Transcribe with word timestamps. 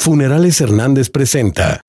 Funerales 0.00 0.60
Hernández 0.60 1.10
presenta. 1.10 1.80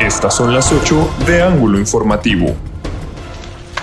Estas 0.00 0.36
son 0.36 0.54
las 0.54 0.70
8 0.70 1.10
de 1.26 1.42
Ángulo 1.42 1.76
Informativo. 1.80 2.54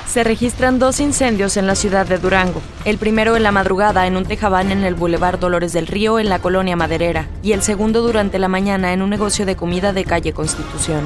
Se 0.08 0.24
registran 0.24 0.80
dos 0.80 1.02
incendios 1.02 1.58
en 1.58 1.68
la 1.68 1.76
ciudad 1.76 2.08
de 2.08 2.18
Durango. 2.18 2.62
El 2.86 2.98
primero 2.98 3.36
en 3.36 3.44
la 3.44 3.52
madrugada 3.52 4.08
en 4.08 4.16
un 4.16 4.24
tejabán 4.24 4.72
en 4.72 4.86
el 4.86 4.96
Boulevard 4.96 5.40
Dolores 5.40 5.74
del 5.74 5.88
Río 5.88 6.20
en 6.20 6.30
la 6.30 6.40
colonia 6.40 6.78
Maderera 6.78 7.28
y 7.44 7.52
el 7.52 7.62
segundo 7.62 8.02
durante 8.02 8.40
la 8.40 8.48
mañana 8.48 8.94
en 8.94 9.02
un 9.02 9.10
negocio 9.10 9.46
de 9.46 9.58
comida 9.58 9.92
de 9.92 10.06
calle 10.06 10.32
Constitución. 10.32 11.06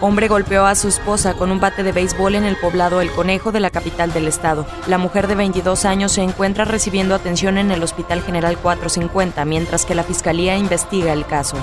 Hombre 0.00 0.28
golpeó 0.28 0.64
a 0.64 0.76
su 0.76 0.86
esposa 0.86 1.34
con 1.34 1.50
un 1.50 1.58
bate 1.58 1.82
de 1.82 1.90
béisbol 1.90 2.36
en 2.36 2.44
el 2.44 2.56
poblado 2.56 3.00
El 3.00 3.10
Conejo 3.10 3.50
de 3.50 3.58
la 3.58 3.70
capital 3.70 4.12
del 4.12 4.28
estado. 4.28 4.64
La 4.86 4.96
mujer 4.96 5.26
de 5.26 5.34
22 5.34 5.84
años 5.84 6.12
se 6.12 6.22
encuentra 6.22 6.64
recibiendo 6.64 7.16
atención 7.16 7.58
en 7.58 7.72
el 7.72 7.82
Hospital 7.82 8.22
General 8.22 8.56
450, 8.56 9.44
mientras 9.44 9.84
que 9.84 9.96
la 9.96 10.04
fiscalía 10.04 10.56
investiga 10.56 11.12
el 11.12 11.26
caso. 11.26 11.56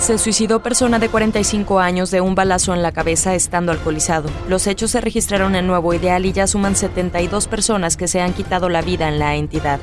Se 0.00 0.18
suicidó 0.18 0.60
persona 0.60 0.98
de 0.98 1.08
45 1.08 1.80
años 1.80 2.10
de 2.10 2.20
un 2.20 2.34
balazo 2.34 2.74
en 2.74 2.82
la 2.82 2.92
cabeza 2.92 3.34
estando 3.34 3.72
alcoholizado. 3.72 4.28
Los 4.46 4.66
hechos 4.66 4.90
se 4.90 5.00
registraron 5.00 5.56
en 5.56 5.66
Nuevo 5.66 5.94
Ideal 5.94 6.26
y 6.26 6.32
ya 6.32 6.46
suman 6.46 6.76
72 6.76 7.46
personas 7.46 7.96
que 7.96 8.08
se 8.08 8.20
han 8.20 8.34
quitado 8.34 8.68
la 8.68 8.82
vida 8.82 9.08
en 9.08 9.18
la 9.18 9.36
entidad 9.36 9.80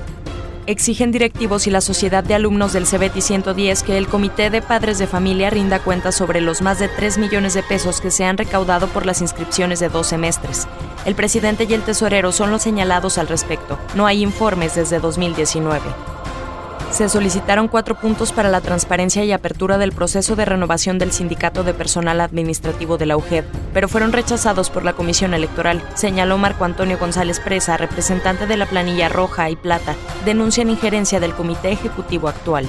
exigen 0.67 1.11
directivos 1.11 1.65
y 1.65 1.71
la 1.71 1.81
Sociedad 1.81 2.23
de 2.23 2.35
Alumnos 2.35 2.73
del 2.73 2.85
CBT 2.85 3.21
110 3.21 3.83
que 3.83 3.97
el 3.97 4.07
Comité 4.07 4.49
de 4.49 4.61
Padres 4.61 4.99
de 4.99 5.07
Familia 5.07 5.49
rinda 5.49 5.79
cuenta 5.79 6.11
sobre 6.11 6.41
los 6.41 6.61
más 6.61 6.77
de 6.77 6.89
3 6.89 7.17
millones 7.17 7.53
de 7.53 7.63
pesos 7.63 8.01
que 8.01 8.11
se 8.11 8.25
han 8.25 8.37
recaudado 8.37 8.87
por 8.87 9.05
las 9.05 9.21
inscripciones 9.21 9.79
de 9.79 9.89
dos 9.89 10.07
semestres. 10.07 10.67
El 11.05 11.15
presidente 11.15 11.65
y 11.69 11.73
el 11.73 11.83
tesorero 11.83 12.31
son 12.31 12.51
los 12.51 12.61
señalados 12.61 13.17
al 13.17 13.29
respecto. 13.29 13.79
No 13.95 14.05
hay 14.05 14.21
informes 14.21 14.75
desde 14.75 14.99
2019 14.99 16.16
se 16.91 17.09
solicitaron 17.09 17.67
cuatro 17.67 17.95
puntos 17.95 18.31
para 18.31 18.49
la 18.49 18.61
transparencia 18.61 19.23
y 19.23 19.31
apertura 19.31 19.77
del 19.77 19.91
proceso 19.91 20.35
de 20.35 20.45
renovación 20.45 20.97
del 20.97 21.11
Sindicato 21.11 21.63
de 21.63 21.73
Personal 21.73 22.21
Administrativo 22.21 22.97
de 22.97 23.05
la 23.05 23.17
UGED, 23.17 23.45
pero 23.73 23.87
fueron 23.87 24.13
rechazados 24.13 24.69
por 24.69 24.83
la 24.83 24.93
Comisión 24.93 25.33
Electoral, 25.33 25.81
señaló 25.95 26.37
Marco 26.37 26.65
Antonio 26.65 26.97
González 26.97 27.39
Presa, 27.39 27.77
representante 27.77 28.47
de 28.47 28.57
la 28.57 28.65
planilla 28.65 29.09
roja 29.09 29.49
y 29.49 29.55
plata. 29.55 29.95
Denuncian 30.25 30.69
injerencia 30.69 31.19
del 31.19 31.33
Comité 31.33 31.71
Ejecutivo 31.71 32.27
actual. 32.27 32.67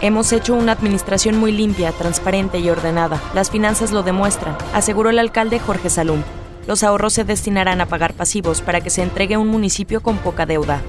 Hemos 0.00 0.32
hecho 0.32 0.54
una 0.54 0.72
administración 0.72 1.36
muy 1.36 1.52
limpia, 1.52 1.92
transparente 1.92 2.58
y 2.58 2.68
ordenada. 2.70 3.20
Las 3.34 3.50
finanzas 3.50 3.92
lo 3.92 4.02
demuestran, 4.02 4.56
aseguró 4.74 5.10
el 5.10 5.18
alcalde 5.18 5.60
Jorge 5.60 5.90
Salum. 5.90 6.22
Los 6.66 6.82
ahorros 6.82 7.12
se 7.12 7.24
destinarán 7.24 7.80
a 7.80 7.86
pagar 7.86 8.14
pasivos 8.14 8.62
para 8.62 8.80
que 8.80 8.90
se 8.90 9.02
entregue 9.02 9.36
un 9.36 9.48
municipio 9.48 10.02
con 10.02 10.18
poca 10.18 10.46
deuda. 10.46 10.80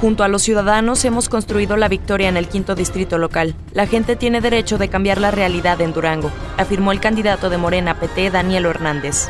Junto 0.00 0.22
a 0.22 0.28
los 0.28 0.42
ciudadanos 0.42 1.04
hemos 1.04 1.28
construido 1.28 1.76
la 1.76 1.88
victoria 1.88 2.28
en 2.28 2.36
el 2.36 2.48
quinto 2.48 2.76
distrito 2.76 3.18
local. 3.18 3.56
La 3.72 3.88
gente 3.88 4.14
tiene 4.14 4.40
derecho 4.40 4.78
de 4.78 4.88
cambiar 4.88 5.18
la 5.18 5.32
realidad 5.32 5.80
en 5.80 5.92
Durango, 5.92 6.30
afirmó 6.56 6.92
el 6.92 7.00
candidato 7.00 7.50
de 7.50 7.58
Morena 7.58 7.98
PT, 7.98 8.30
Daniel 8.30 8.66
Hernández. 8.66 9.28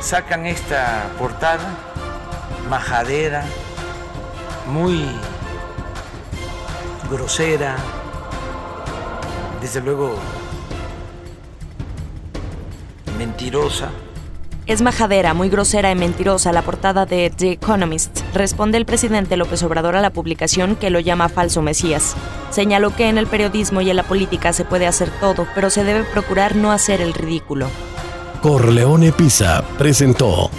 Sacan 0.00 0.44
esta 0.46 1.08
portada 1.20 1.78
majadera, 2.68 3.44
muy 4.66 5.04
grosera, 7.08 7.76
desde 9.60 9.80
luego 9.80 10.16
mentirosa 13.16 13.90
es 14.66 14.82
majadera, 14.82 15.34
muy 15.34 15.48
grosera 15.48 15.90
y 15.90 15.94
mentirosa 15.94 16.52
la 16.52 16.62
portada 16.62 17.06
de 17.06 17.30
The 17.30 17.52
Economist, 17.52 18.20
responde 18.32 18.78
el 18.78 18.86
presidente 18.86 19.36
López 19.36 19.62
Obrador 19.62 19.96
a 19.96 20.00
la 20.00 20.10
publicación 20.10 20.76
que 20.76 20.90
lo 20.90 21.00
llama 21.00 21.28
falso 21.28 21.62
Mesías. 21.62 22.16
Señaló 22.50 22.94
que 22.94 23.08
en 23.08 23.18
el 23.18 23.26
periodismo 23.26 23.80
y 23.80 23.90
en 23.90 23.96
la 23.96 24.02
política 24.02 24.52
se 24.52 24.64
puede 24.64 24.86
hacer 24.86 25.10
todo, 25.20 25.46
pero 25.54 25.70
se 25.70 25.84
debe 25.84 26.04
procurar 26.04 26.56
no 26.56 26.72
hacer 26.72 27.00
el 27.00 27.14
ridículo. 27.14 27.68
Corleone 28.42 29.12
Pisa 29.12 29.64
presentó 29.78 30.50